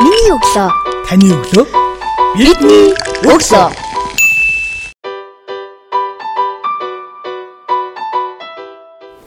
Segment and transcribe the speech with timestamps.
[0.00, 0.68] Миний өглөө.
[1.08, 1.64] Таны өглөө.
[2.36, 2.92] Бидний
[3.24, 3.85] өглөө.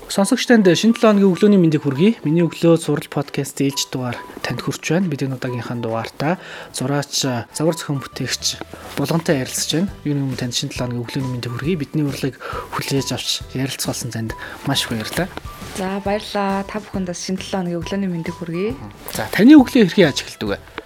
[0.10, 2.26] Сонсогч танд шинэ 7 өдрийн өглөөний мэндийг хүргэе.
[2.26, 5.06] Миний өглөө сурал подкаст ээлж дугаар танд хүрч байна.
[5.06, 6.42] Бид энэ удаагийнхаа дугаартаа
[6.74, 8.58] зураач, загвар зохион бүтээгч
[8.98, 9.94] булгантай ярилцж байна.
[10.02, 11.78] Юуны өмнө танд шинэ 7 өглөөний мэндийг хүргэе.
[11.78, 14.34] Бидний урилгыг хүлээж авч ярилцсан танд
[14.66, 15.30] маш их баярлалаа.
[15.78, 16.66] За баярлалаа.
[16.66, 18.74] Та бүхэнд бас шинэ 7 өглөөний мэндийг хүргэе.
[19.14, 20.79] За таны өглөө хэрхэн яаж эхэлдэг вэ?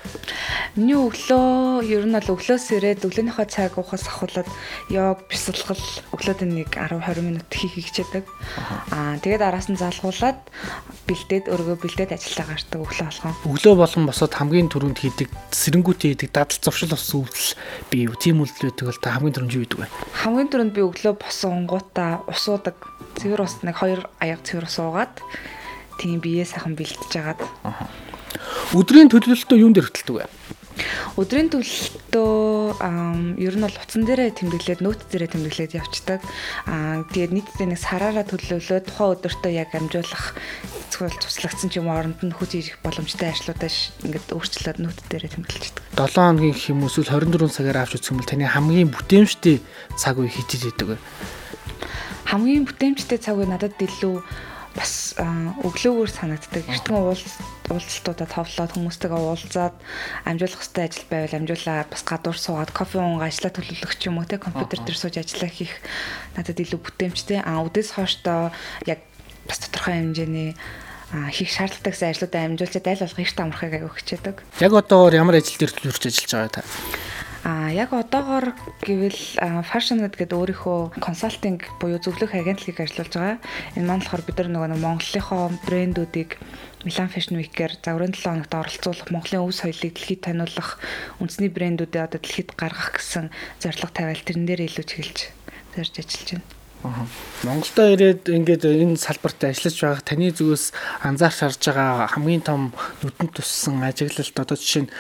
[0.74, 4.50] Миний өглөө ер нь бол өглөөс ирээд өглөөнийхөө цаг уухаас ахуулаад
[4.90, 5.78] йог, бясалгал
[6.18, 8.26] өглөөд нэг 10 20 минут хийх хичээдэг.
[8.90, 10.42] Аа тэгээд араас нь залгуулад
[11.06, 13.38] бэлдээд өргөө бэлдээд ажиллаа гардаг өглөө болгон.
[13.54, 17.54] Өглөө болгон босоод хамгийн түрүүнд хийдэг сэрэнгүүтээ хийдэг дадал зовшил бас үйлдэл
[17.94, 19.94] би юу тийм үйлдэл байдаг л та хамгийн түрүүнд юу хийдэг вэ?
[20.26, 22.82] Хамгийн түрүүнд би өглөө босонгуудаа усуудаг.
[23.22, 25.22] Цэвэр ус нэг 2 аяга цэвэр ус уугаад
[26.02, 27.42] тийм биеэ сайхан бэлтэж агаад.
[28.72, 30.26] Өдрийн төлөвлөлтөө юун дээр хөтэлдэг вэ?
[31.22, 32.82] Өдрийн төлөлтөө
[33.38, 36.26] ер нь бол утсан дээрээ тэмдэглээд нөт дээрээ тэмдэглээд явцдаг.
[36.66, 40.34] Аа тэгээд нийтдээ нэг сараараа төлөвлөлөө тухайн өдөртөө яг амжуулах
[40.90, 43.70] эсвэл туслагдсан ч юм оронд нь хүч ирэх боломжтой ажлуудаа
[44.02, 45.84] ингээд өөрчлөөд нөт дээрээ тэмдэглэждэг.
[45.94, 49.62] 7 хоногийн юм эсвэл 24 цагаар авч юм бол таны хамгийн бүтээмжтэй
[49.94, 50.98] цаг үе идэдэг вэ?
[52.34, 54.26] Хамгийн бүтээмжтэй цаг үе надад илүү
[54.74, 56.66] бас өглөөгөр санагддаг.
[56.66, 59.76] Эртхэн уулзалтуудаа товлоод хүмүүстэйгээ уулзаад
[60.26, 64.26] амжуулах хэвээр ажил байвал амжуулаа бас гадуур суугаад кофе уугаа ажиллаа төлөвлөх ч юм уу
[64.26, 65.74] те компьютер дээр сууж ажиллаа хийх
[66.34, 67.40] надад илүү бүтээмжтэй.
[67.46, 68.50] А үдээс хоошдоо
[68.90, 69.00] яг
[69.46, 70.58] бас тодорхой хэмжээний
[71.30, 74.36] хийх шаардлагатай ажлуудаа амжуулчаад аль болох эрт амрахыг аягүй хичээдэг.
[74.58, 76.62] Яг одоогоор ямар ажил дээр төлөвлөж ажиллаж байгаа та?
[77.44, 78.56] А яг одоогоор
[78.88, 79.20] гэвэл
[79.68, 83.38] Fashioned гэдэг өөрийнхөө консалтинг буюу зөвлөх агентлагийг ажиллуулж байгаа.
[83.76, 86.40] Энэ маань болохоор бид нар нөгөө Монголынхоо брэндүүдийг
[86.88, 90.80] Milan Fashion Week-ээр загварын 7 хоногт оролцуулах, Монголын өв соёлыг дэлхийд таниулах,
[91.20, 93.28] үндэсний брэндүүдээ одоо дэлхийд гаргах гэсэн
[93.60, 95.20] зорилго тавиал тэрэн дээр илүү чиглэж
[95.76, 96.63] зорж ажиллаж байна.
[96.84, 100.76] Монголдо ирээд ингээд энэ салбарт ажиллаж байгаа таны зүгээс
[101.08, 104.92] анзаарч харж байгаа хамгийн том нүдэнд туссан ажиглалт одоо жишээ нь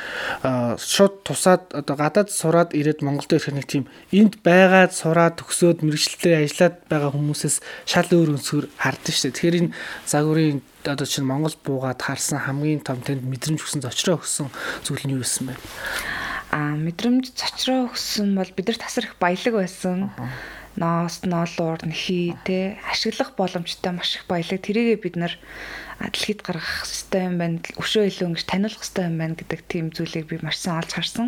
[0.80, 3.84] шууд тусаад одоо гадаад сураад ирээд Монголдо ирэх нэг тийм
[4.16, 9.36] энд байгаад сураад төгсөөд мэрэгчлээ ажиллаад байгаа хүмүүсээс шал өөр өнцгөр хардсан шүү дээ.
[9.36, 9.74] Тэгэхээр энэ
[10.08, 14.48] загварын одоо чинь Монгол буугаад харсан хамгийн том тэнд мэдрэмж өгсөн зочроо өгсөн
[14.88, 15.56] зүйл нь юу байсан бэ?
[16.56, 20.12] Аа мэдрэмж зочроо өгсөн бол бид нар тасар их баялаг байсан.
[20.12, 25.34] Uh -huh ноос, ноолуур, нэхий те ашиглах боломжтой маш их баялаг тэрийгээ бид нар
[26.02, 27.58] дэлхийд гаргах хэрэгтэй юм байна.
[27.78, 31.28] Өшөө илүү ингэж таниулах хэрэгтэй юм байна гэдэг тийм зүйлийг би маш сайн олж харсан.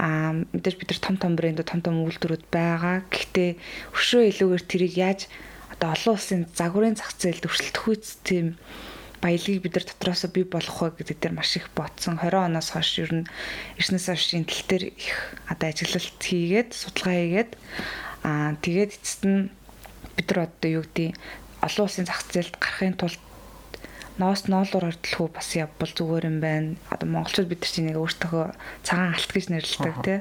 [0.00, 3.04] Аа мэдээж бид нар том том брэндүүд, том том үйлдвэрүүд байгаа.
[3.12, 3.50] Гэхдээ
[3.92, 5.20] өшөө илүүгээр тэрийг яаж
[5.68, 8.56] одоо олон улсын загварын зах зээлд өрсөлдөх үйс тийм
[9.20, 12.16] баялагийг бид нар дотроос бий болох вэ гэдэг дээр маш их ботсон.
[12.16, 13.28] 20 оноос хойш ер нь
[13.76, 15.16] эрснээс хойш энэ тал дээр их
[15.48, 17.50] одоо ажиглалт хийгээд, судалгаа хийгээд
[18.26, 19.48] Аа тэгээд эцэст нь
[20.16, 21.16] бид нар одоо юу гэдэг
[21.64, 23.20] олон улсын зах зээлд гарахын тулд
[24.20, 26.76] ноос ноолоор ордлох уу бас явбал зүгээр юм байна.
[26.92, 28.44] Одоо монголчууд бид нар чинь нэг өөртөө
[28.84, 30.20] цагаан алт гэж нэрлэдэг тий.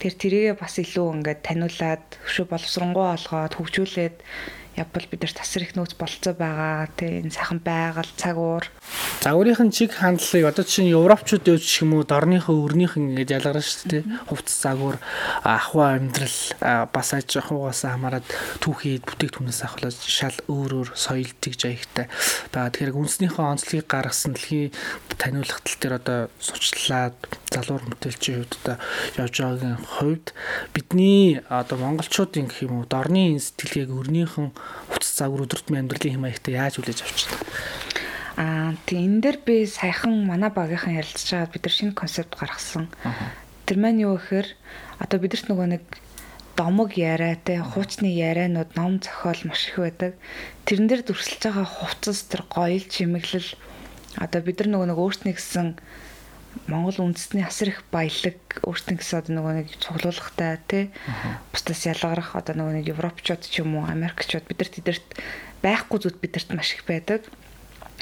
[0.00, 4.16] Тэр тэрийгээ бас илүү ингээд таниулаад өшөө боловсронгуй олгоод хөгжүүлээд
[4.78, 6.88] явбал бид нар тасар их нөөц болцоо байгаа.
[6.96, 8.64] Тэ энэ сайхан байгаль, цаг уур.
[9.20, 14.04] Загварынхын чиг хандлагыг одоо чинь европчууд явж юм уу, дорныхоо өрнийхэн ингэж ялгарна шүү дээ.
[14.30, 14.96] Хувцас загвар,
[15.44, 16.38] ахуй амьдрал
[16.94, 18.26] бас аж ахуйгаас хамаарат
[18.62, 22.06] түүхий бүтээгдэхүүнээс ахвалж шал өөр өөр соёл тэгж аягтай
[22.54, 22.70] байгаа.
[22.70, 24.72] Тэгэхээр үндснийхээ онцлогийг гаргасан дэлхийн
[25.18, 27.16] таниулах тал дээр одоо сувчлаад
[27.50, 28.76] залуур мөтөлчийн хувьд одоо
[29.18, 30.26] явж байгаагийн хувьд
[30.74, 34.54] бидний одоо монголчуудын гэх юм уу, дорны сэтгэлгээг өрнийхэн
[34.98, 37.46] утас загвар өдөртмийн амьдралын хэм маягтай яаж хүлээж авч байна?
[38.38, 42.90] Аа тийм энэ дээр би саяхан манай багийнхан ярилцж байгаа бид нар шинэ концепт гаргасан.
[43.66, 44.48] Тэр маань юу гэхээр
[44.98, 45.82] одоо бидэрт нөгөө нэг
[46.58, 50.12] домог яриа те хуучны ярианууд ном зохиол маш их байдаг.
[50.66, 53.54] Тэрэн дээр дүрсэлж байгаа хувцас тэр гоёл чимэглэл
[54.18, 55.78] одоо бид нар нөгөө нэг өөртний гэсэн
[56.68, 60.84] Монгол үндэсний асар их баялаг өөртөө гэсэн одоо нөгөө нэг цуглуулгатай тий.
[61.52, 65.06] Бусдаас ялгарах одоо нөгөө нэг европчууд ч юм уу америкчууд бидэрт тэдэрт
[65.64, 67.24] байхгүй зүуд бидэрт маш их байдаг.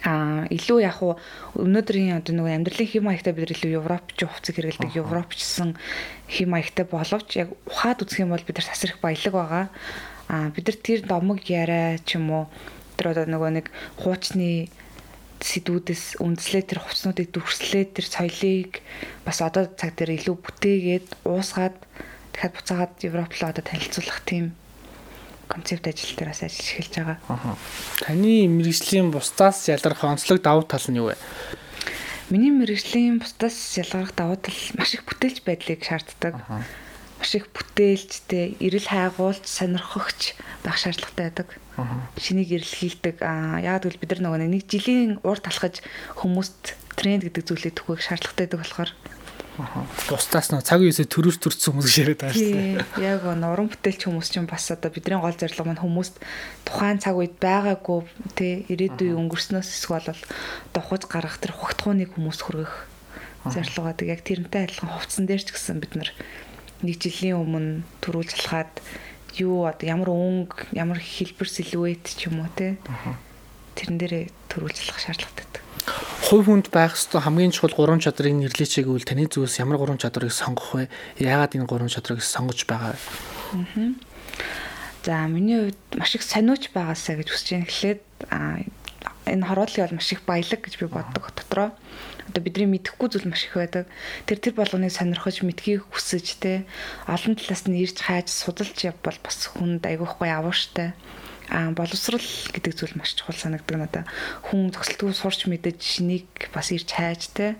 [0.06, 1.18] А илүү яг уу
[1.58, 5.74] өнөөдрийн одоо нөгөө амьдралын хэм маягтай бид илүү европч хувцас хэрэгэлдэг европчсан
[6.30, 9.66] хэм маягтай боловч яг ухаад үзэх юм бол бид нар асар их баялаг байгаа.
[10.28, 12.44] А бид нар тэр домог яриа ч юм уу
[12.94, 13.66] тэр одоо нөгөө нэг
[13.98, 14.70] хуучны
[15.46, 18.82] сэдвүүдээс үндэслээ тэр хувцснуудыг дүрслээ тэр соёлыг
[19.22, 21.78] бас одоо цаг дээр илүү бүтээгээд уусгаад
[22.34, 24.58] дахиад буцаагаад Европ руу одоо танилцуулах тийм
[25.46, 27.18] концепт ажил дээр бас ажиллаж эхэлж байгаа.
[28.02, 31.16] Таны мэрэгжлийн бусдаас ялгарх онцлог давуу тал нь юу вэ?
[32.34, 36.34] Миний мэрэгжлийн бусдаас ялгарх давуу тал маш их бүтээлч байдлыг шаарддаг.
[37.18, 41.48] Маш их бүтээлчтэй, эрэл хайгуулч, сонирхогч байх шаардлагатай байдаг.
[42.20, 43.24] Шинийг эрэлхийлдэг.
[43.24, 45.80] Аа яагаад гэвэл бид нар нөгөө нэг жилийн урд талхаж
[46.20, 48.90] хүмүүст тренд гэдэг зүйлийг төгөөг шаардлагатай байдаг болохоор
[49.56, 53.08] Бусдаас нөө цаг үеэсээ төрөж төрсөн хүмүүс яриад байгаа шүү дээ.
[53.08, 56.20] Яг гоо уран бүтээлч хүмүүс чинь бас одоо бидний гол зорилго маань хүмүүст
[56.68, 58.04] тухайн цаг үед байгаагүй
[58.36, 62.74] тий ирээдүйн өнгөрснөөс эсвэл одоо хуц гаргах тэр хугтхууныг хүмүүст хүргэх
[63.48, 64.12] зорилго байдаг.
[64.12, 66.12] Яг тэрнтэй адилхан хувцсан дээр ч гэсэн бид нар
[66.82, 68.72] нэг жилийн өмнө төрүүлж алхаад
[69.36, 72.76] юу одоо ямар өнгө, ямар хэлбэр сэлвэт ч юм уу тий.
[73.76, 75.66] Тэрэн дээрээ төрүүлж алхах шаардлагатай
[76.26, 80.34] хувь хүнд байх ёстой хамгийн чухал гурван чадрыг нэрлэеч гэвэл таны зүгээс ямар гурван чадрыг
[80.34, 80.90] сонгох вэ?
[81.22, 83.94] Яагаад энэ гурван чадрыг сонгож байгаа вэ?
[85.06, 87.70] За миний хувьд маш их сониуч байгаасаа гэж хүсэж байна.
[87.70, 88.02] Эхлээд
[89.30, 91.70] энэ хорвоодлыг бол маш их баялаг гэж би боддог дотроо.
[92.28, 93.86] Одоо бидний мэдэхгүй зүйл маш их байдаг.
[94.26, 96.66] Тэр тэр болгоныг сонирхож мэдхийг хүсэж те
[97.06, 100.92] олон талаас нь ирж хайж судалж явбал бас хүнд айгүйхгүй авууштай
[101.50, 104.06] а боловсрал гэдэг зүйл маш чухал санагдаг надад.
[104.50, 107.54] Хүн зөксөлтгүй сурч мэдэж шинийг бас ирж хайж те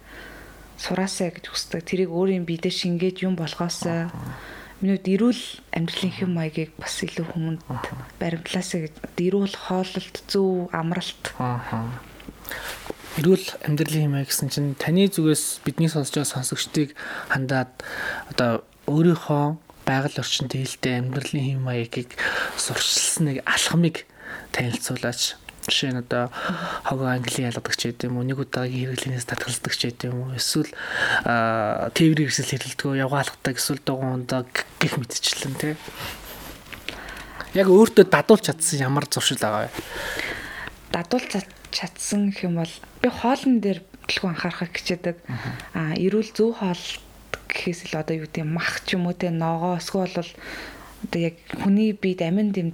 [0.79, 1.87] сураасаа гэж хүсдэг.
[1.87, 4.11] Тэрийг өөрийн биедээ шингээд юм болгоосоо
[4.81, 5.43] миний хувьд эрүүл
[5.73, 7.61] амьдралын хэм маягийг бас илүү хүмүүнд
[8.21, 11.33] баримтлаасаа гэж эрүүл хооллолт зөв амралт
[13.17, 16.93] эрүүл амьдралын хэм маяг гэсэн чинь таны зүгээс бидний сонсож байгаа сонсогчдыг
[17.33, 17.73] хандаад
[18.29, 19.57] одоо өөрийнхөө
[19.89, 22.13] байгаль орчин тээлтэй амьдралын хэм маягийг
[22.61, 24.05] сурчилсан нэг алхмыг
[24.53, 25.41] танилцуулаач.
[25.67, 26.31] Жишээ нь одоо
[26.85, 30.71] хогоо англи ялгадаг ч гэдэм үү, нэг удаагийн хэрэглэнээс татгалздаг ч гэдэм үү, эсвэл
[31.97, 34.47] тээврийн хэрэгсэл хэрэлдэгөө явгаалгадаг, эсвэл дугуундаа
[34.79, 35.75] гих мэдчихлэн тий.
[37.59, 39.75] Яг өөртөө дадуулж чадсан ямар зуршил байгаа вэ?
[40.95, 41.31] Дадуулж
[41.77, 42.75] чадсан гэх юм бол
[43.05, 45.17] би хоолн дээр төлөв анхаарахыг хичээдэг.
[45.77, 46.85] Аа, эрүүл зөв хоол
[47.53, 50.33] гэхээс л одоо юу гэдэг мах ч юм уу те ногоо эсвэл бол
[51.05, 52.69] одоо яг хүний биед амин дэм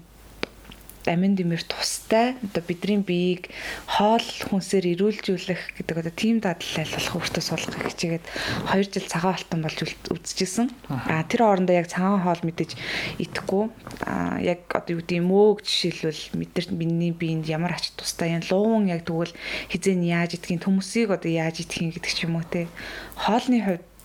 [1.06, 3.50] амин дэмэр тустай одоо бидний биеийг
[3.86, 8.24] хоол хүнсээр ирүүлжүүлэх гэдэг одоо тийм дадлал айлуулах өөртөө суулгах хичээгээд
[8.70, 9.78] 2 жил цагаан алтан болж
[10.12, 10.68] үзчихсэн.
[10.88, 12.72] А тэр хоорондоо яг цагаан хоол мэдээж
[13.18, 13.64] идэхгүй.
[14.06, 18.86] А яг одоо юу гэдэг мөөг жишээлбэл мэдэр миний биеинд ямар ач тустай юм луун
[18.86, 19.34] яг тэгвэл
[19.70, 22.70] хизээ нь яаж идэх юм хүмүүсийг одоо яаж идэх юм гэдэг ч юм уу те.
[23.18, 24.04] Хоолны хувьд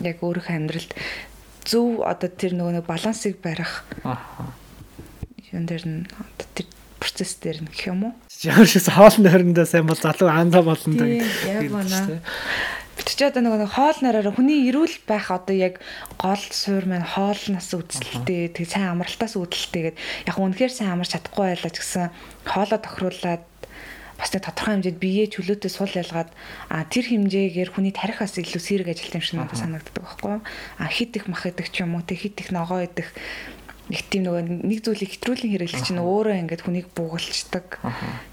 [0.00, 0.92] яг өөрийнхөө амьдралд
[1.64, 3.84] зөв одоо тэр нөгөө нэг балансыг барих.
[5.52, 6.06] Юун дээр нь
[6.54, 6.66] тэр
[7.00, 8.14] процесс дээр нь гэх юм уу?
[8.44, 11.06] Ямар шиг хоолны хоорондоо сайн бол залуу анзаа болно да.
[11.06, 12.20] Яг байна.
[13.00, 15.80] Бид ч одоо нөгөө хоол нараараа хүний эрүүл байх одоо яг
[16.20, 19.96] гол суур маань хоолноос үзэлтэй тэг сайн амралтаас үүдэлтэй гэд
[20.28, 22.12] яг үнэхээр сайн амарч чадахгүй байлаа ч гэсэн
[22.44, 23.44] хоолоо тохируулаад
[24.20, 26.28] бас нэг тодорхой хэмжээнд биеэ чөлөөтэй сул ялгаад
[26.68, 31.16] а тэр хэмжээгээр хүний тарихаас илүү сэрэг ажилт юм шиг надад санагддаг байхгүй а хит
[31.16, 33.16] их мах идэх ч юм уу тэг хит их ногоо идэх
[33.90, 37.82] нэг тийм нөгөө нэг зүйлийг хэтрүүлэн хэрэглэх чинь өөрөө ингээд хүнийг буугалчдаг.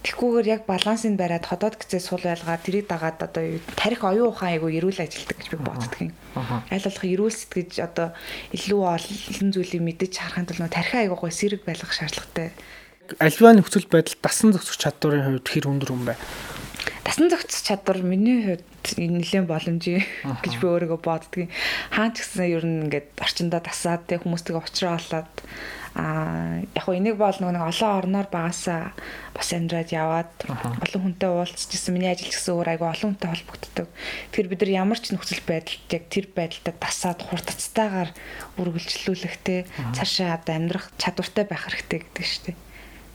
[0.06, 3.44] Тэгхгүйгээр яг балансыг бариад ходоод гизээ сул байлгаад тэрийг дагаад одоо
[3.74, 6.14] тарих оюун ухаан айгу эрүүл ажилтдаг гэж би боддог юм.
[6.38, 8.14] Аль болох эрүүл сэтгэж одоо
[8.54, 12.54] илүү олон зүйлийг мэдэж харахын тулд нөгөө тарих айгу гой сэрэг байлгах шаардлагатай
[13.20, 16.16] альва нөхцөл байдал дасан зохицох чадварын хувьд хэр өндөр юм бэ?
[17.08, 18.68] Дасан зохицох чадвар миний хувьд
[19.00, 20.04] нэлээд боломжтой
[20.44, 21.48] гэж би өөрийгөө боддгийн.
[21.96, 25.32] Хаан ч гэсэн ер нь ингээд орчиндөө дасаад тэг хүмүүстэйгээ уулзраа болоод
[25.96, 28.92] аа яг хөө энийг бол нэг олон орноор багасаа
[29.32, 30.32] бас амьдраад яваад
[30.84, 33.88] олон хүнтэй уулзчихсан миний ажил гэсэн өөр айгу олон хүнтэй холбогддог.
[34.36, 38.12] Тэгэхээр бид нар ямар ч нөхцөл байдалд яг тэр байдалтай дасаад хурдцтайгаар
[38.60, 39.64] үргэлжлүүлэх те
[39.96, 42.67] цаашаа одоо амьдрах чадвартай байх хэрэгтэй гэдэг шүү дээ.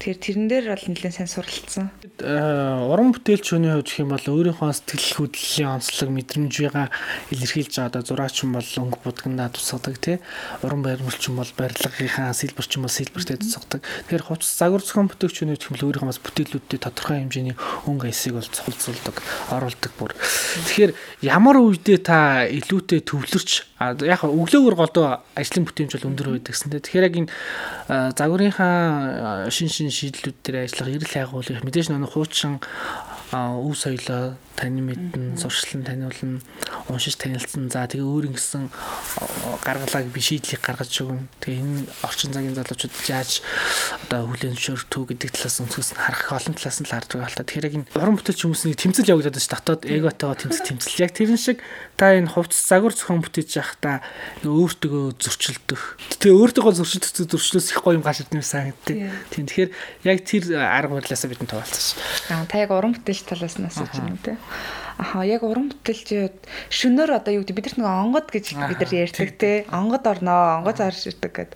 [0.03, 1.95] Тэгэхээр тэрэн дээр бол нэлээд сайн суралцсан.
[2.27, 6.91] Э, уран бүтээлч хүний хувьд юм бол өөрийнхөө сэтгэл хөдлөлийн онцлог мэдрэмжийгээ
[7.31, 10.19] илэрхийлж байгаа одоо зураач юм бол өнгө будгандаа тусгадаг тий.
[10.67, 13.87] Уран баримлч юм бол барилгынхаа сэлбэрч юм бол сэлбэртэй тусгадаг.
[14.11, 17.55] Тэгэхээр хувцас загвар зохион бүтээгч хүний хувьд л өөрийнхөө бүтээлүүдтэй тодорхой хэмжээний
[17.87, 19.17] өнгө аясыг бол цуглуулдаг,
[19.55, 20.19] оруулдаг бүр.
[20.67, 23.71] Тэгэхээр ямар үедээ та илүүтэй төвлөрч
[24.07, 26.73] яг өглөөгөр голдоо ажлын бүтээмж бол өндөр байдаг гэсэн.
[26.73, 27.31] Тэгэхээр яг энэ
[28.17, 32.63] загварынхаа шин шин шийдлүүд дээр ажиллах эрэл хайгуулах мэдээж нэг хуучин
[33.33, 36.45] өв соёлоо таны мэднэ, сурчлан таниулна,
[36.89, 37.71] уншиж танилцсан.
[37.71, 38.71] За тэгээ өөр ингэсэн
[39.63, 41.29] гаргалааг би шийдлийг гаргаж өгнө.
[41.39, 43.43] Тэгээ энэ орчин цагийн залуучууд яаж
[44.09, 47.39] одоо хүлэн зөвшөөртөө гэдэг талаас өнцгөөс нь харах олон талаас нь л харж байгаа л
[47.39, 47.47] та.
[47.47, 51.03] Тэгэхээр яг энэ уран бүтээлч хүмүүсийн тэмцэл явагдаад байна ш дотоод эготойгоо тэмцэл тэмцэл.
[51.03, 51.59] Яг тэрэн шиг
[51.95, 53.93] та энэ хувцс загвар зохион бүтээж явах та
[54.43, 55.83] өөртөө зөрчилдөх.
[56.19, 58.97] Тэгээ өөртөө зөрчилдөх зөрчлөөс их гоё юм гаширд юм санагддаг.
[59.31, 59.71] Тийм тэгэхээр
[60.09, 61.99] яг тэр арга барилаасаа бид нь туваалцсан ш.
[62.33, 64.35] Аа та яг уран бүтээлч талаас нь асууж байна үү те?
[64.99, 66.37] Аха яг уран бүтээлч
[66.69, 69.65] шөнөөр одоо юу гэдэг бид нар нэг онгод гэж бид нар ярьдаг те.
[69.71, 71.53] Онгод орноо, онгод зарж ирдэг гэд.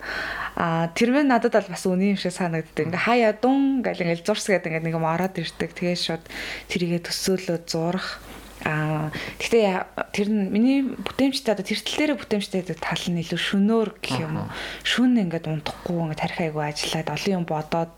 [0.57, 2.88] А тэр мэн надад бол бас үний юм шиг санагддаг.
[2.88, 5.71] Ингээ хаяа дун гэл ингээл зурс гэдэг ингээ нэг юм ороод ирдэг.
[5.76, 6.25] Тэгээ шууд
[6.73, 8.25] тэрийгэ төсөөлөө зурах
[8.64, 13.90] Аа гэхдээ тэр нь миний бүтээмжтэй одоо тэр тал дээр бүтээмжтэй тал нь илүү шөнөөр
[14.00, 14.49] гэх юм уу.
[14.81, 17.93] Шүн ингээд унтахгүй ингээд тарих айгу ажиллаад олон юм бодоод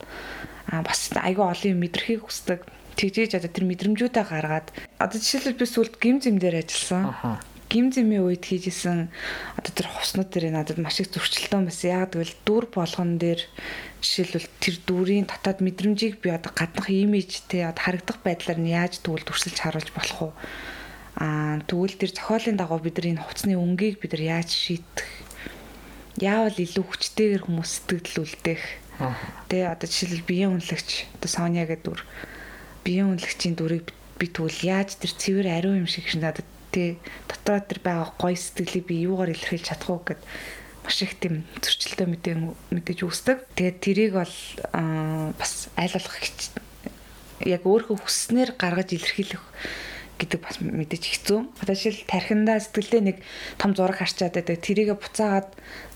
[0.68, 2.66] аа бас айгу олон юм мэдрэхийг хүсдэг.
[2.98, 7.38] Тэгжээж одоо тэр мэдрэмжүүдээ гаргаад одоо жишээлбэл би сүлд гим зэм дээр ажилласан
[7.68, 9.12] гим зэмийн үед хийжсэн
[9.60, 11.94] одоо тэр хуснууд дээр надад маш их зөрчилдөөн байсан.
[11.94, 13.44] Яг тэгвэл дүр болгон дээр
[14.00, 19.28] жишээлбэл тэр дүрийн дотоод мэдрэмжийг би одоо гаднах имижтэй одоо харагдах байдлаар нь яаж тэгвэл
[19.28, 20.30] дүрсэлж харуулж болох вэ?
[21.20, 25.06] Аа тэгвэл тэр зохиолын дагуу бид нар энэ хуцсны өнгийг бид нар яаж шийдэх?
[26.18, 28.62] Яавал илүү хүчтэйгэр хүмүүс сэтгэлүүлдэх?
[29.52, 32.00] Тэ одоо жишээлбэл биеийн үнэлэгч одоо Соня гэдэг дүр
[32.84, 37.80] биеийн үнэлэгчийн дүрийг би тэгвэл яаж тэр цэвэр ариун юм шиг надад тий дотроо тэр
[37.80, 40.20] байгаа гоё сэтгэлийг би юугаар илэрхийлж чадах уу гэд
[40.84, 42.34] маш их тийм зөрчилтэй мэдээ
[42.72, 43.38] мэдээж үүсдэг.
[43.56, 44.34] Тэгээд тэрийг бол
[45.36, 46.16] бас айл болох
[47.44, 49.44] яг өөрийнхөө хүснээр гаргаж илэрхийлэх
[50.18, 51.38] гэдэг бас мэдээж хэцүү.
[51.62, 53.16] Одоо жишээл тархиндаа сэтгэлдээ нэг
[53.56, 54.58] том зураг харчаад байдаг.
[54.58, 55.48] Тэрийгэ буцаагаад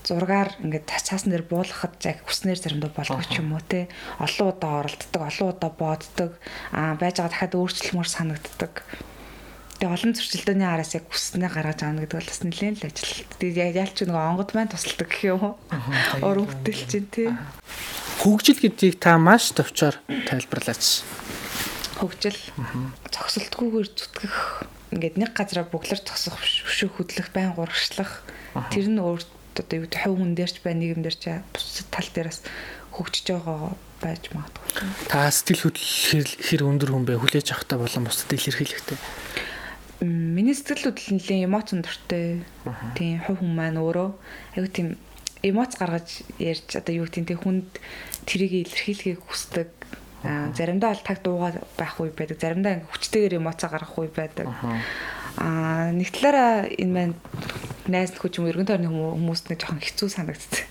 [0.07, 3.91] зургаар ингээд цаасан дээр буулгахад яг хүснээр заримдаа болдог ч юм уу те.
[4.23, 6.31] Олон удаа оролддог, олон удаа бооддог,
[6.71, 8.73] аа байж байгаа дахиад өөрчлөлмөр санагддаг
[9.83, 13.27] Тэгээ олон зөрчилдөөний араас яг хүснээ гаргаж аана гэдэг бол бас нэлээд л ажил.
[13.35, 15.55] Тэгээ яалч нэг онгод маань тусалдаг гэх юм уу?
[16.23, 17.27] Уран бүтээл чинь тий.
[18.23, 21.03] Хөгжил гэдгийг та маш товчоор тайлбарлаач.
[22.03, 22.35] Хөгжил
[23.07, 24.35] зогсолтгүйгээр зүтгэх
[24.91, 28.27] ингээд нэг газараа бүглэр зогсох өшөө хөдлөх байн гурагшлах
[28.75, 29.23] тэр нь өөр
[29.55, 31.23] одоо юу хувь хүн дээрч бай нийгэм дээрч
[31.55, 32.43] бусад тал дээрээс
[32.91, 33.71] хөгжиж байгаа
[34.03, 34.67] байж магадгүй.
[35.07, 37.21] Та сэтгэл хөдлөл хэр өндөр хүн бэ?
[37.23, 38.99] Хүлээж авахтаа болон бусдад илэрхийлэхтэй
[40.03, 42.43] миний сэтгэл хөдлөл нэлийн эмоц өндөртэй.
[42.99, 44.09] Тийм хувь хүн маань өөрөө
[44.59, 44.99] аюу тийм
[45.39, 47.69] эмоц гаргаж ярьж одоо юу гэдэг тийм хүнд
[48.27, 49.71] тэрийг илэрхийлэхийг хүсдэг.
[50.23, 52.39] Заримдаа бол таг дуугаа байх үе байдаг.
[52.39, 54.47] Заримдаа ингээ хүчтэйгээр эмоцоо гаргах үе байдаг.
[55.37, 57.15] Аа нэг талаараа энэ маань
[57.91, 60.63] найз нөхөж юм өргөн тойрны хүмүүст нэг жоохон хэцүү санагддаг.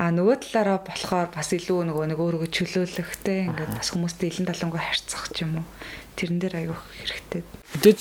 [0.00, 4.80] А нөгөө талаараа болохоор бас илүү нөгөө нэг өөрийгөө чөлөөлөхтэй ингээд бас хүмүүстэй илэн талангуу
[4.80, 5.66] харьцах ч юм уу
[6.16, 7.42] тэрэн дээр аягүй хэрэгтэй.
[7.76, 8.00] Мэдээж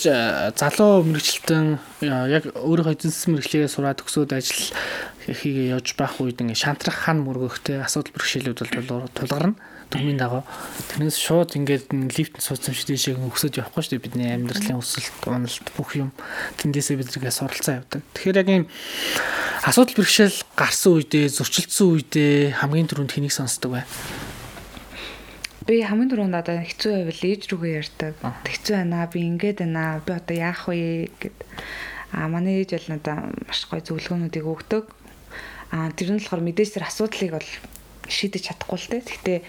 [0.55, 1.67] залуу мэрэгчлэн
[2.07, 4.63] яг өөрийнхөө эзэнсэн мэрэгчлэгээ сураад төгсөөд ажил
[5.33, 9.55] хийгээ явж байх үед ингээ шантрах хан мөргөхтэй асуудал бэрхшээлүүд бол тулгарна
[9.89, 10.45] дүрмийн дагуу.
[10.93, 15.67] Тэрнээс шууд ингээд лифтэн суудсан шиг тийшээ өсөж явахгүй шүү дээ бидний амьдралын өсөлт, уналт
[15.73, 16.13] бүх юм
[16.61, 18.05] тэндээсээ биднээс суралцаа явдаг.
[18.13, 18.65] Тэгэхээр яг ийм
[19.65, 23.83] асуудал бэрхшээл гарсан үедээ, зөрчилдсөн үедээ хамгийн түрүүнд хэнийг сонсдог вэ?
[25.69, 28.13] би хамгийн түрүүнд одоо хэцүү байвал ээж рүүгээ ярьдаг.
[28.41, 30.01] Хэцүү байна би ингээд байна.
[30.01, 31.37] Би одоо яах вэ гэд.
[32.09, 34.89] А манай ээж бол надаа маш гоё зөвлөгөөнүүдийг өгдөг.
[35.71, 37.49] А тэр нь болохоор мэдээж тэр асуудлыг бол
[38.09, 39.01] шийдэж чадахгүй л дээ.
[39.05, 39.39] Гэхдээ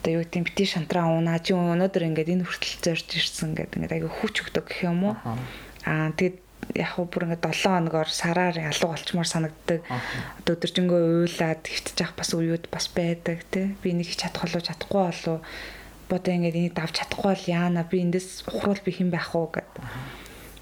[0.00, 3.94] одоо юу гэдэг бити шантраа уунаа чи өнөөдөр ингээд энэ хүртэл зорж ирсэн гэдэг ингээд
[4.00, 5.14] аяга хүч өгдөг гэх юм уу.
[5.86, 6.38] Аа тэгээд
[6.74, 9.80] яг хөө бүр ингээд 7 хоногор сараар ялуу болчмоор санагддаг.
[10.40, 13.76] Одоо өдөржингөө уйлаад хөвтөж явах бас үеуд бас байдаг тий.
[13.84, 15.38] Би нэг чадах болоо чадахгүй болоо
[16.10, 19.70] бодоо ингээд энийг давж чадахгүй бол яана би эндээс ухруул би хэн байх уу гэд.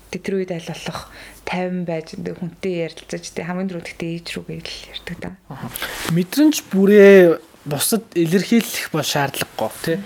[0.09, 1.01] Тэг тэр үед аль болох
[1.45, 5.31] 50 байж хүнтэй ярилцаж тэг хамгийн түрүү тэгтээ ээж рүүгээ л ярьдаг да.
[6.17, 7.39] Мэдрэмж бүрээ
[7.69, 9.97] бусад илэрхийлэх бол шаардлагагүй тий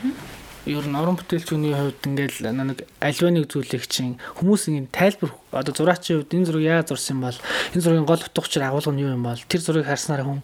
[0.67, 5.75] ер нь уран бүтээлчүүний хувьд ингээл нэг альва нэг зүйлийг чинь хүмүүс ингэ тайлбар одоо
[5.75, 7.35] зураачийн хувьд энэ зураг яаж зурсан бол
[7.75, 10.41] энэ зургийн гол утга учир агуулга нь юу юм бол тэр зургийг харснараа хүн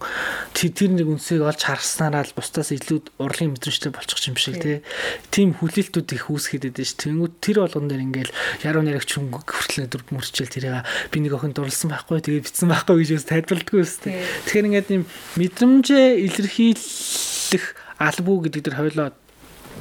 [0.51, 4.83] тэр нэг үнсийг олж харснараа л бусдаас илүү урлагийн мэдрэмжтэй болчих юм шиг тий.
[5.31, 6.99] Тим хүлээлтүүд их үүсгээд байдаг ш.
[6.99, 8.35] Тэнгүүд тэр болгон дээр ингээл
[8.67, 13.07] яруу наригч хүн хүртэл дөрв мөрчил тэрийг би нэг охин дурлсан байхгүй тэгээ битсэн байхгүй
[13.07, 14.19] гэж тайлбарладаг үстэй.
[14.45, 15.03] Тэгэхээр ингээд юм
[15.39, 17.65] мэдрэмжээ илэрхийлэх
[17.97, 19.09] албуу гэдэг дээр хойлоо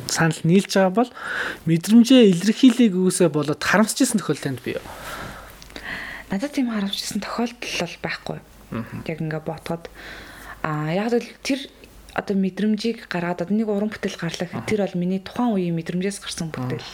[0.07, 1.11] санал нийлж байгаа бол
[1.67, 4.85] мэдрэмжээ илэрхийлэх үгүйсээ болоод харамсчихсан тохиолдолд би юу?
[6.31, 8.39] Надад тийм харамсчихсан тохиолдол бол байхгүй.
[9.11, 9.91] Яг ингээ ботход
[10.63, 11.67] а яг л тэр
[12.15, 16.51] одоо мэдрэмжийг гаргаад одоо нэг уран бүтээл гарлах тэр бол миний тухайн үеийн мэдрэмжээс гарсан
[16.51, 16.85] бүтээл.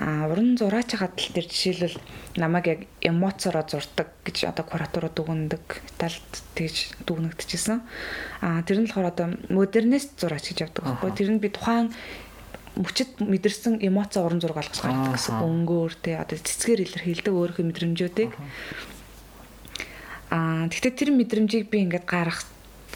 [0.00, 1.98] А уран зураач хадал дээр жишээлбэл
[2.36, 5.64] намайг яг эмоцороо зурдаг гэж одоо кураторууд дүгндэг
[6.00, 7.80] талд тэгж дүгнэгдэжсэн.
[8.40, 11.10] А тэр нь болохоор одоо модернист зураач гэж явдаг байхгүй.
[11.12, 11.92] Тэр нь би тухайн
[12.76, 18.32] мөчөд мэдэрсэн эмоци уран зураг олгож гаргадаг гэсэн өнгөөр те одоо цэцгээр илэрхийлдэг өөрийнхөө мэдрэмжүүдийг.
[20.32, 22.48] Аа тэгтээ тэр мэдрэмжийг би ингээд гаргах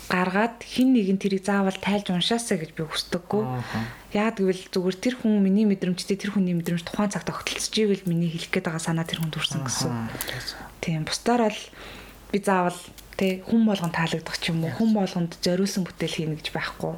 [0.06, 3.42] гаргаад хин нэг нь тэрийг заавал тайлж уншаасаа гэж би хүсдэггүй.
[4.14, 8.30] Яг гэвэл зүгээр тэр хүн миний мэдрэмжтэй тэр хүний мэдрэмж тухайн цагт огтлцож ивэл миний
[8.30, 9.90] хэлэх гээд байгаа санаа тэр хүнд хүрсэн гэсэн.
[10.78, 11.62] Тийм бусдаар бол
[12.30, 12.80] би заавал
[13.18, 16.94] тэ хүн болгон таалагдах ч юм уу хүн болгонд зориулсан бүтээл хийнэ гэж байхгүй.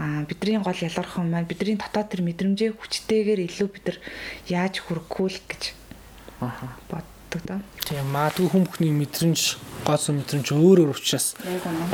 [0.00, 3.98] Аа бидний гол ялгарх юм маань бидний дотоод тэр мэдрэмжээ хүчтэйгээр илүү бид нар
[4.48, 5.62] яаж хүргэхгүй л гэж
[7.30, 7.60] боддог да.
[7.86, 11.38] Тийм маадгүй хүн бүхний мэдрэмж гоц мэдрэмж өөр өөр учраас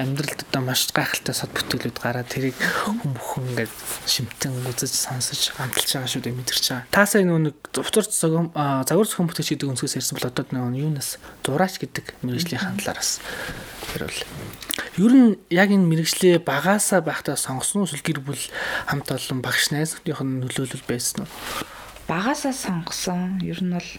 [0.01, 3.75] амьдралд одоо маш гайхалтай сод бүтээлүүд гараад тэрийг хүн бүхэн ингээд
[4.09, 6.89] шимтэн үзэж сонсож амталж байгаа шүү дээ мэдэрч байгаа.
[6.91, 11.21] Таасаа энэ нэг зурцар зогом загвар зохион бүтээч гэдэг өнцгөөс ярьсан бол одоо нэг юунаас
[11.45, 13.21] зураач гэдэг мэрэгжлийн талаараас
[13.93, 14.21] тэр бол
[14.97, 18.41] Ер нь яг энэ мэрэгчлээ багаасаа байхдаа сонгосон уу эсвэл гэр бүл
[18.89, 21.31] хамт олон багш найзуудын нөлөөлөл байсан уу?
[22.09, 23.41] Багаасаа сонгосон.
[23.45, 23.91] Ер нь бол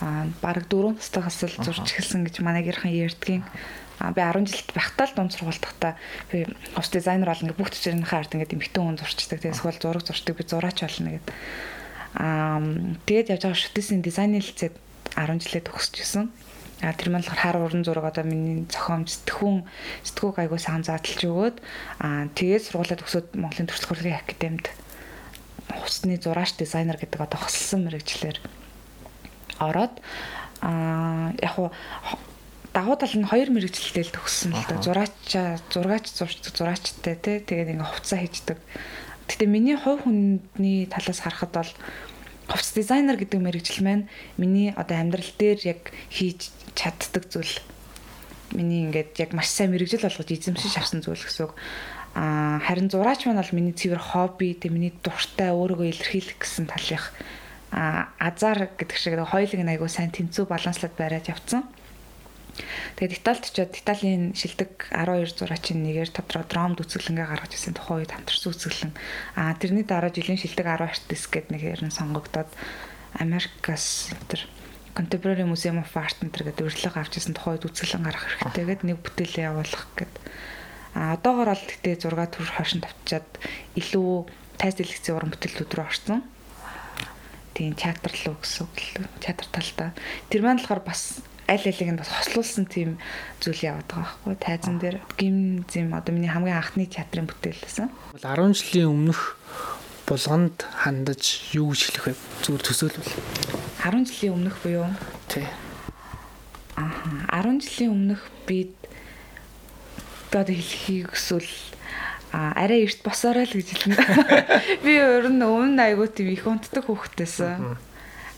[0.00, 3.44] аа баг 4 настайгаас л зурж эхэлсэн гэж манай гэрхэн ярьдгийн.
[4.00, 6.00] А би 10 жилд байхдаа л дунд сургууль тахта
[6.32, 9.44] би ус дизайнер болно гэх бүх төчрийнхээ ард ингээд эмхтэн хүн зурчдаг.
[9.44, 11.34] Тэгээс хөл зураг зурчдаг би зураач болно гэдэг.
[12.16, 12.64] Аа
[13.04, 14.74] тэгээд явж байгаа шүтээсийн дизайны лицэд
[15.20, 16.32] 10 жилээ төгсчихсэн.
[16.80, 19.68] А тэр маань хар уран зураг одоо миний зохиомж сэтгүүн
[20.00, 21.56] сэтгүүг айгуу сайн зааталж өгөөд
[22.00, 24.66] аа тэгээд сургуулаа төгсөөд Монголын төрөлх хөрлөгийн академид
[25.84, 28.40] усны зураач дизайнер гэдэг одоо хослсон мэрэгчлэр
[29.60, 29.94] ороод
[30.64, 31.70] аа яг хуу
[32.72, 34.78] дагуу тал нь хоёр мэрэгчлэлтэй л төгссөн л да.
[34.78, 35.34] Зураач
[35.74, 37.42] зургаач зураачтай тий.
[37.42, 38.58] Тэгээд ингээ хувцас хийждэг.
[39.26, 41.72] Гэтэ миний хувь хүнний талаас харахад бол
[42.46, 44.06] хувцас дизайнер гэдэг мэрэгжил маань
[44.38, 45.80] миний одоо амьдрал дээр яг
[46.14, 47.58] хийж чаддаг зүйл.
[48.54, 51.54] Миний ингээд яг маш сайн мэрэгжил болгож эзэмшиж авсан зүйл гэсэн үг.
[52.14, 57.14] Аа харин зураач маань бол миний цэвэр хобби, тэг миний дуртай өөрийгөө илэрхийлэх гэсэн талынх
[57.70, 61.62] азар гэдэг шиг хоёулыг нь айгуу сайн тэнцүү баланслаад бариад явцсан.
[62.98, 68.12] Тэгээд Италид очиод Италийн шилдэг 12 зураачийн нэгээр тодорхой драмд үзэсгэлэнгээ гаргаж ирсэн тухайн үед
[68.12, 68.92] хамтарсан үзэсгэлэн.
[69.38, 72.50] Аа тэрний дараа жилийн шилдэг 10 артист гэдэг нэг хэрэн сонгогдоод
[73.16, 74.44] Америкас тэр
[74.92, 78.98] Contemporary Museum of Art гэдэг урилга авч ирсэн тухайн үед үзэсгэлэн гаргах хэрэгтэй гэдэг нэг
[78.98, 80.24] бүтээлээ явуулах гэдэг.
[80.98, 83.28] А одоогоор бол гэтээ 6 төр хошин тавчаад
[83.78, 84.10] илүү
[84.58, 86.20] тайз дэлгэцийн уран бүтээлүүд рүү орсон
[87.54, 89.90] тийм театр руу гэсэн үг л театр талдаа
[90.30, 92.98] тэр маань болохоор бас аль алиг нь бас хослуулсан тийм
[93.42, 97.90] зүйл яваад байгаа байхгүй тайзан дээр гим зэм одоо миний хамгийн анхны театрын бүтээл байсан.
[98.14, 99.34] 10 жилийн өмнөх
[100.06, 102.14] булганд хандаж юу гэж хэлэх вэ?
[102.46, 103.14] Зүгээр төсөөлвөл.
[103.82, 104.94] 10 жилийн өмнөх буюу?
[105.26, 105.46] Тий.
[106.78, 108.74] Аа 10 жилийн өмнөх бид
[110.30, 111.50] одоо хэлхийг эсвэл
[112.30, 113.96] а арай эрт босоорой л гэж хэлнэ.
[114.84, 117.78] Би өөр нь өмнө айгуу тийм их унтдаг хүүхдтэйсэн.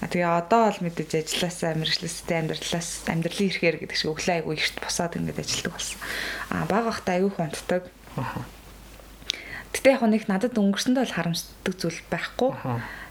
[0.03, 4.77] А тэгээ одоо бол мэдээж ажилласаа мэрэгчлээстэй амьдралаас амьдралын ирэхээр гэдэг шиг өглөө айгуу эрт
[4.83, 5.99] босоод ингэж ажилладаг болсон.
[6.51, 7.87] А баг ахта айгуу унтдаг.
[9.73, 12.51] Гэтэ яг нэг надад өнгөрсөндөө бол харамсдаг зүйл байхгүй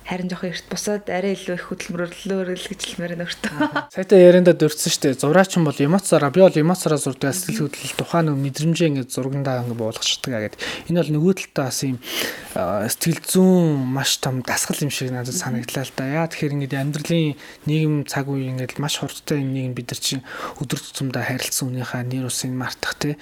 [0.08, 3.94] харин жоох эрт бусаад арай илүү их хөдөлмөрлөөр л гэж хэлмээр нөртөө.
[3.94, 5.22] Саята ярианда дурдсан шүү дээ.
[5.22, 9.64] Зураач юм бол эмоцаараа би бол эмоцаараа зурдаг сэтгэл хөдлөл тухайн нэг мэдрэмжээ ингэ зургандаа
[9.64, 10.60] ингэ буулгачдаг гэдэг.
[10.90, 11.98] Энэ бол нөгөө талдаа бас юм
[12.52, 16.26] сэтгэл зүүн маш том дасгал юм шиг надад санагдлаа л да.
[16.26, 17.38] Яа тэгэхээр ингэ амьдралын
[17.70, 20.26] нийгэм цаг үе ингэ маш хурдтай энэ нийгэм бид нар чинь
[20.60, 23.16] өдөр тутамдаа харилцсан үнийхээ нэр усын мартах те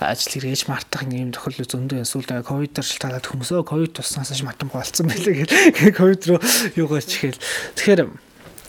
[0.00, 5.06] ажил хэрэгэж мартах юм тохиолдол зөндөө эсвэл ковидаар шалтгаалаад хүмүүсөө ковид туснаас ш матамгүй болцсон
[5.10, 6.40] байлээ гэх ковид руу
[6.76, 7.38] юугаар чихэл.
[7.76, 8.10] Тэгэхээр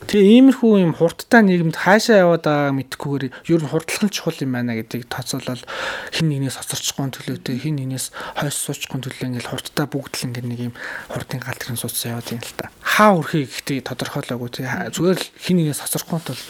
[0.02, 4.58] Тэгээ иймэрхүү юм хурдтай нийгэмд хаашаа яваад байгааг мэдхгүйгээр ер нь хурдлах нь чухал юм
[4.58, 5.62] байна гэдгийг тооцоолол
[6.10, 10.60] хин нэгнээс хоцорчихгүй төлөөтэй хин нэгнээс хойш суучихгүй төлөө ингээл хурдтай бүгд л ингээд нэг
[10.74, 12.74] юм хурдын галтрын суудсан яваад юм л та.
[12.82, 16.42] Хаа өрхийг гэхдээ тодорхойлоогүй тий зүгээр л хин нэгнээс хоцорхгүй тул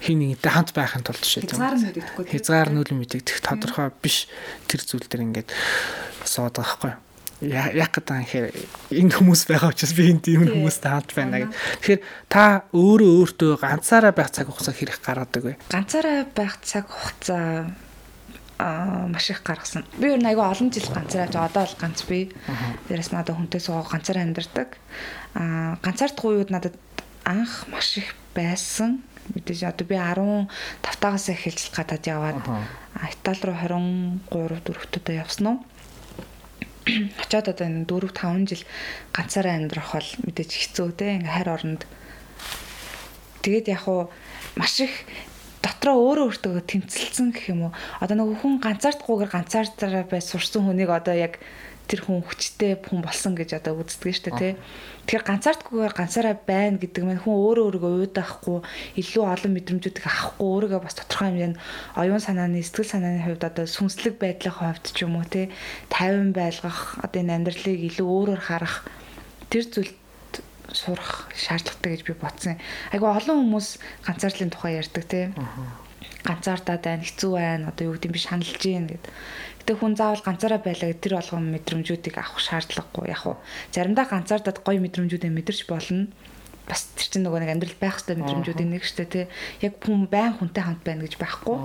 [0.00, 1.44] хин нэгнтэй хамт байхын тулд тийм.
[1.52, 2.24] Хязгаар нь мэдэгдэхгүй.
[2.32, 4.24] Хязгаар нь үл мэдэгдэх тодорхой биш
[4.64, 5.52] тэр зүйл дээр ингээд
[6.24, 7.09] сууд байгаа байхгүй юу?
[7.40, 8.54] Яг гэдэг юм хэрэг
[8.92, 11.56] энэ хүмүүс байгаа учраас би энд ийм хүмүүстэй хамт байна гэх.
[11.80, 15.54] Тэгэхээр та өөрөө өөртөө ганцаараа байх цаг хугацаа хэрэг гаргадаг вэ?
[15.72, 17.72] Ганцаараа байх цаг хугацаа
[18.60, 19.88] аа маш их гаргасан.
[19.96, 22.28] Би өөр айгүй олон жил ганцаараа одоо л ганц би.
[22.92, 24.76] Дээрээс надад хүнтэй суугаа ганцаараа амьдардаг.
[25.32, 26.76] Аа ганцаардах үед надад
[27.24, 29.00] анх маш их байсан.
[29.32, 30.50] Мэдээж одоо би 15
[31.00, 32.44] тагаас эхэлж гадаад яваад
[33.00, 33.56] Итали руу
[34.28, 35.58] 23 4 төдөө явсан уу?
[36.86, 38.64] Очоод одоо энэ 4 5 жил
[39.12, 41.82] ганцаараа амьдрах бол мэдээж хэцүү те ингээ хайр оронд.
[43.44, 44.08] Тэгээд яг уу
[44.56, 44.92] маш их
[45.60, 47.72] дотроо өөрөө өөртөө тэмцэлсэн гэх юм уу?
[48.00, 51.36] Одоо нөгөө хүн ганцаардахгүйгээр ганцаараа бай сурсан хүнийг одоо яг
[51.90, 54.54] тэр хүн хүчтэй хүн болсон гэж одоо үздэг шүү дээ тий.
[55.10, 58.58] Тэгэхээр ганцаардгүйгээр ганцаараа байна гэдэг нь хүн өөрөө өөрийгөө уйдаахгүй
[59.02, 61.58] илүү олон мэдрэмжүүдийг авахгүй өөрийгөө бас тодорхой хэмжээнд
[61.98, 65.50] оюун санааны сэтгэл санааны хувьд одоо сүнслэг байдлын хувьд ч юм уу тий
[65.90, 68.86] 50 байлгах одоо энэ амьдралыг илүү өөрөөр харах
[69.50, 69.98] тэр зүйлд
[70.70, 72.62] сурах шаардлагатай гэж би бодсон.
[72.94, 75.34] Айгу олон хүмүүс ганцаардлын тухай ярьдаг тий
[76.24, 79.04] ганцаардаад байна, хэцүү байна, одоо юу гэдэг юм би шаналж гин гэд.
[79.64, 83.12] Гэтэ хүн заавал ганцаараа байлаа тэр болгон мэдрэмжүүдийг авах шаардлагагүй.
[83.12, 83.36] Яг уу
[83.72, 86.08] заримдаа ганцаардаад гоё мэдрэмжүүдээ мэдэрч болно.
[86.68, 89.26] Бас тэр чинь нөгөө нэг амьдрал байх хэвээр мэдрэмжүүдийн нэг штэ тий.
[89.64, 91.56] Яг хүн байн хүнтэй хамт байна гэж байхгүй.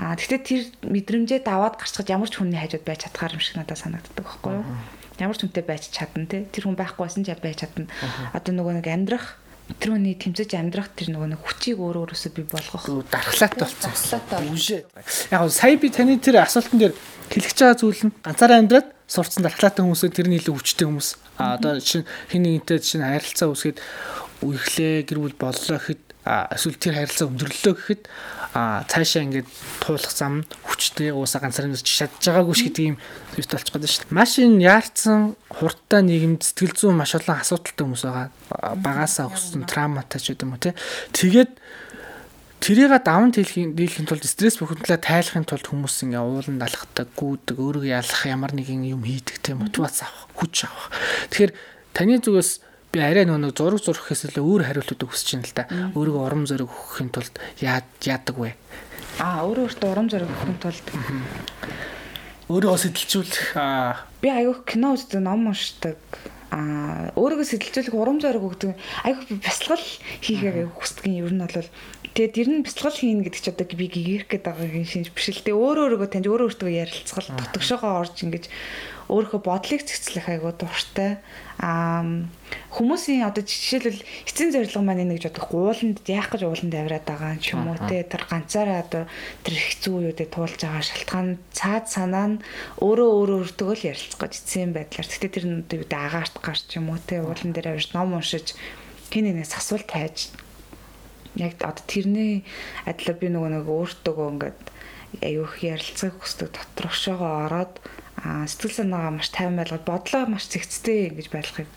[0.00, 3.76] Аа гэтээ тэр мэдрэмжээ даваад гарчхад ямар ч хүний хажууд байж чадхаар юм шиг надад
[3.76, 4.64] санагддаг байхгүй юу?
[5.20, 6.48] Ямар ч хүнтэй байж чадна тий.
[6.48, 7.84] Тэр хүн байхгүй байсан ч байж чадна.
[8.32, 9.36] Одоо нөгөө нэг амьдрах
[9.78, 13.92] тэр хүний тэмцэж амьдрах тэр нөгөө нэг хүчийг өөр өөрөөсөө бий болгох дархлаатай болсон.
[15.30, 16.94] Яг нь сая би таны тэр асуултан дээр
[17.30, 21.08] хэлэх чагаа зүйл нь ганцаараа амьдраад сурцсан дархлаатай хүмүүсээ тэрний илүү хүчтэй хүмүүс.
[21.38, 23.78] А одоо чинь хин нэгнтэй чинь харилцаа үсгээд
[24.42, 28.02] үерхлээ гэр бүл боллоо гэхэд эсвэл тэр харилцаа өндөрлөлөө гэхэд
[28.52, 29.48] цаашаа ингээд
[29.80, 32.96] туулах зам хүчтэй уусаа ганцаар нь чадж байгаагүй ш гэдэг юм
[33.38, 34.18] зүйл болчих гээд шүү дээ.
[34.18, 38.28] Маш энэ яарцсан хурдтай нийгэмд сэтгэл зүйн маш олон асуудалтай хүмүүс байгаа.
[38.74, 40.74] Багаасаа өссөн травматай ч гэдэг юм уу тий.
[41.14, 41.52] Тэгээд
[42.60, 48.22] тэрийг даван дийлхийн тулд стресс бухимдлаа тайлахын тулд хүмүүс ингээ ууланд алхахдаг, гүйдэг, өөрийгөө ялах
[48.28, 50.92] ямар нэгэн юм хийдэг тийм мотивац авах, хүч авах.
[51.32, 51.52] Тэгэхээр
[51.96, 55.64] таны зүгээс би арай нөгөө зураг зурх илүү өөр хариултууд хүсэж байна л да.
[55.94, 58.58] Өөрийгөө урам зориг өгөхийн тулд яадаг вэ?
[59.22, 60.86] Аа өөрөө өөртөө урам зориг өгөхийн тулд.
[62.50, 63.54] Өөрийгөө сэтэлжүүлэх
[64.18, 66.02] би аяг кино үздэг, ном уншдаг.
[66.50, 68.74] А өөрийгөө сэтэлжүүлэх урам зориг өгдөг.
[68.74, 69.86] Би бясалгал
[70.26, 71.70] хийхээ хүсдэг юм ер нь бол.
[72.10, 75.46] Тэгээд ер нь бясалгал хийнэ гэдэг чи одоо би гэгэрх гэдэг байгаагийн шинж биш л
[75.46, 75.54] дээ.
[75.54, 78.50] Өөрөө өөрийгөө таньж өөрөө өөртөө ярилцгал дотгошоогоо орж ингэж
[79.10, 81.18] өөрийнхөө бодлыг цэгцлэх айгуу дуртай.
[81.58, 82.06] Аа
[82.70, 87.34] хүмүүсийн одоо жишээлбэл эцсийн зорилго маань энэ гэж бодох ууланд яах гэж ууланд авираад байгаа
[87.34, 89.04] юм ч юм уу те тэр ганцаараа одоо
[89.42, 92.42] тэр хэцүү үедээ туулж байгаа шалтгаан цаад санаа нь
[92.78, 95.08] өөрөө өөрөө өөртөө л ярилцах гэж эцсийн байдлаар.
[95.10, 98.54] Гэтэ тэр нь одоо агаарт гарч юм уу те уулан дээр авирж ном уншиж
[99.10, 100.30] хин нэгнээс асуулт хайж
[101.34, 102.46] яг одоо тэрний
[102.86, 104.60] адилаар би нөгөө нэг өөртөө ингээд
[105.22, 107.74] аюух ярилцахыг хүсдэг доторхшоогоо ороод
[108.20, 111.70] сэтгэл санаагаа маш тайван байлгаад бодлоо маш зэгцтэй ингэж байлгахыг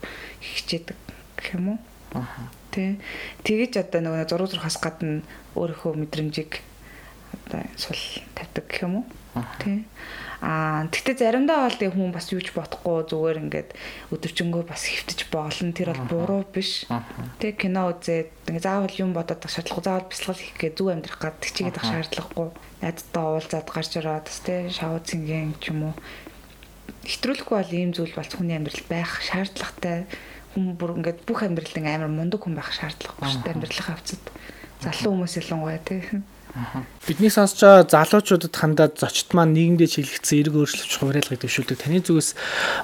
[0.44, 0.98] хичээдэг
[1.40, 1.80] гэх юм уу.
[2.20, 2.52] Аа.
[2.72, 3.00] Тэ.
[3.48, 5.24] Тэгэж одоо нөгөө зураг зурхаас гадна
[5.56, 6.60] өөрийнхөө мэдрэмжийг
[7.32, 8.02] одоо сул
[8.36, 9.06] тавьдаг гэх юм уу.
[9.64, 9.88] Тэ.
[10.44, 13.70] Аа тэгтээ заримдаа бол тэг хүн бас юуч бодохгүй зүгээр ингээд
[14.12, 16.84] өдөржингөө бас хөвтөж боолно тэр бол буруу биш.
[17.40, 21.40] Тэг кино үзээд ингээ заавал юм бодоод шаардлагагүй заавал бясалгал хийх гэ зүг амьдрах гад
[21.40, 22.50] тэгчигээд ах шаардлагагүй.
[22.84, 25.96] Найдтай уулзаад гарч ирээд бас тэ шавуу цингийн ч юм уу
[27.08, 30.08] хэтрүүлэхгүй бол ийм зүйл бол хүний амьдрал байх шаардлагатай
[30.54, 34.24] хүн бүр ингээд бүх амьдралын амар мундаг хүн байх шаардлагагүй шүү дээ амьдралын хавцад
[34.84, 36.02] залуу хүмүүс ялангуяа тий
[37.08, 41.82] Бидний сонсож байгаа залуучуудад хандаад зочд маань нийгэмдээ чиглэгдсэн эрг өөрчлөлт хуурайлгыг дэвшүүлдэг.
[41.82, 42.38] Таны зүгээс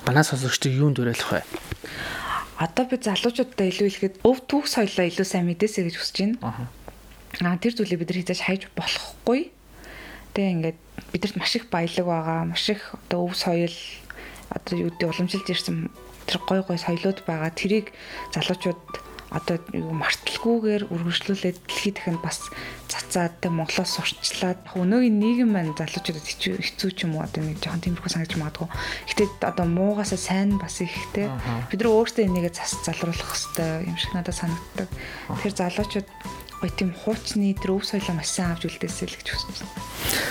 [0.09, 1.45] манай сонсогчдыг юунд уриалах вэ?
[2.57, 6.65] Одоо би залуучуудад илүү хэлэхэд өв түүх соёлоо илүү сайн мэдээсэй гэж хүсэж байна.
[7.45, 9.53] Аа тэр зүйлийг бид нар хийж хайж болохгүй.
[10.33, 10.79] Тэ ингээд
[11.11, 13.73] бидэрт маш их баялаг байгаа, маш их одоо өв соёл
[14.49, 15.89] одоо юу гэдэг уламжилж ирсэн
[16.25, 17.49] тэр гой гой соёлууд байгаа.
[17.53, 17.93] Тэрийг
[18.33, 22.49] залуучууд одоо юу марталгүйгээр үргэлжлүүлээд дэлхийд дахинд бас
[22.89, 27.85] цацаад тэ Монголоос сурчлаад өнөөгийн нийгэм маань залуучуудад хэцүү ч юм уу одоо нэг жоохон
[27.85, 28.69] тиймэрхүү санагдаж магадгүй.
[29.05, 31.29] Гэтэ одоо муугасаа сайн бас ихтэй
[31.69, 34.89] бид нар өөрсдөө энийгээ зас залруулах хэрэгтэй юм шиг надад санагддаг.
[35.29, 36.07] Тэгэхээр залуучууд
[36.59, 39.89] гоё тийм хуучны тэр өв соёлоо маш сайн авч үлдээсэй л гэж хүсэж байна.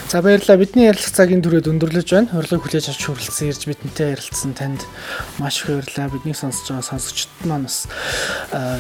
[0.09, 0.61] За баярлалаа.
[0.61, 2.33] Бидний ярилцах цагийн түрээд өндөрлөж байна.
[2.37, 4.85] Урилгыг хүлээж авч хүрэлцэн ирж бидэнтэй ярилцсан танд
[5.41, 6.13] маш их баярлалаа.
[6.13, 7.89] Бидний сонсож байгаа сонсогчдод маань бас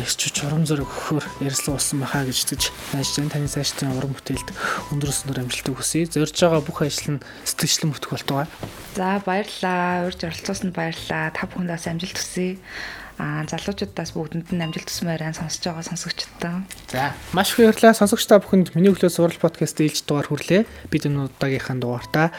[0.04, 3.32] ирчиж урам зориг өгөхөөр ярилцлага болсон байхаа гэж итгэж найж байна.
[3.32, 4.48] Таны цаашдын уран бүтээлд
[4.92, 6.08] өндөр өснөр амжилтыг хүсье.
[6.08, 8.46] Зорж байгаа бүх ажил нь сэтгэлчлэн бүтэх болтугай.
[8.96, 10.08] За баярлалаа.
[10.08, 11.32] Урьж оролцоосонд баярлалаа.
[11.32, 12.60] Та бүхэнд бас амжилт хүсье
[13.18, 16.62] аа залуучуудаас бүгдэнд нь амжилт төсмээр ан сонсож байгаа сонсогчдоо.
[16.86, 20.62] За маш их баярлалаа сонсогчдаа бүхэнд миний өглөө сурал подкаст ээлж дугаар хүрлээ.
[20.86, 22.30] Бид энэ удаагийнхаа дугаартаа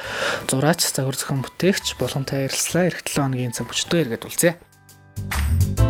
[0.48, 2.88] зураач загвар зохион бүтээгч болгонтой ярилцлаа.
[2.88, 5.89] Эх 7 хоногийн цаг бүчтэй эргээд үлзээ.